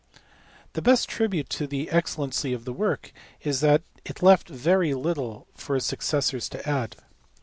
The 0.73 0.81
best 0.81 1.07
tribute 1.07 1.47
to 1.49 1.67
the 1.67 1.91
excellency 1.91 2.53
of 2.53 2.65
the 2.65 2.73
work 2.73 3.13
is 3.41 3.59
that 3.59 3.83
it 4.03 4.23
left 4.23 4.49
very 4.49 4.95
little 4.95 5.45
for 5.53 5.75
his 5.75 5.85
successors 5.85 6.49
to 6.49 6.67
add. 6.67 6.95